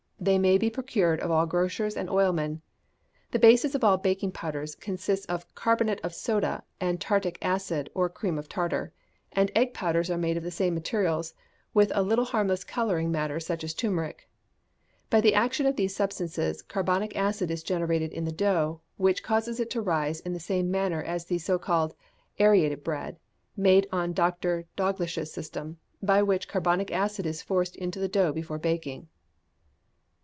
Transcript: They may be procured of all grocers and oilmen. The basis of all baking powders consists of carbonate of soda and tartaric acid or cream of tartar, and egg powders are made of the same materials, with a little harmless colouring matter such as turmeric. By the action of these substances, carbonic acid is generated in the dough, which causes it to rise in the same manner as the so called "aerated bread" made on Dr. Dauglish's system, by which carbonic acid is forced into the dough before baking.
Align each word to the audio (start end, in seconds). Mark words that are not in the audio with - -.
They 0.23 0.37
may 0.37 0.59
be 0.59 0.69
procured 0.69 1.19
of 1.19 1.31
all 1.31 1.47
grocers 1.47 1.97
and 1.97 2.07
oilmen. 2.07 2.61
The 3.31 3.39
basis 3.39 3.73
of 3.73 3.83
all 3.83 3.97
baking 3.97 4.33
powders 4.33 4.75
consists 4.75 5.25
of 5.25 5.51
carbonate 5.55 5.99
of 6.03 6.13
soda 6.13 6.63
and 6.79 7.01
tartaric 7.01 7.39
acid 7.41 7.89
or 7.95 8.07
cream 8.07 8.37
of 8.37 8.47
tartar, 8.47 8.93
and 9.31 9.49
egg 9.55 9.73
powders 9.73 10.11
are 10.11 10.19
made 10.19 10.37
of 10.37 10.43
the 10.43 10.51
same 10.51 10.75
materials, 10.75 11.33
with 11.73 11.91
a 11.95 12.03
little 12.03 12.25
harmless 12.25 12.63
colouring 12.63 13.11
matter 13.11 13.39
such 13.39 13.63
as 13.63 13.73
turmeric. 13.73 14.29
By 15.09 15.21
the 15.21 15.33
action 15.33 15.65
of 15.65 15.75
these 15.75 15.95
substances, 15.95 16.61
carbonic 16.61 17.15
acid 17.17 17.49
is 17.49 17.63
generated 17.63 18.11
in 18.13 18.25
the 18.25 18.31
dough, 18.31 18.81
which 18.97 19.23
causes 19.23 19.59
it 19.59 19.71
to 19.71 19.81
rise 19.81 20.19
in 20.19 20.33
the 20.33 20.39
same 20.39 20.69
manner 20.69 21.01
as 21.01 21.25
the 21.25 21.39
so 21.39 21.57
called 21.57 21.95
"aerated 22.39 22.83
bread" 22.83 23.17
made 23.57 23.87
on 23.91 24.13
Dr. 24.13 24.65
Dauglish's 24.77 25.33
system, 25.33 25.79
by 25.99 26.21
which 26.21 26.47
carbonic 26.47 26.91
acid 26.91 27.25
is 27.25 27.41
forced 27.41 27.75
into 27.75 27.97
the 27.97 28.07
dough 28.07 28.31
before 28.31 28.59
baking. 28.59 29.07